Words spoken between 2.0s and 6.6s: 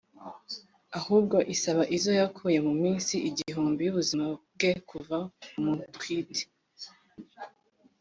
yakuye mu minsi igihumbi y’ubuzima bwe kuva bamutwite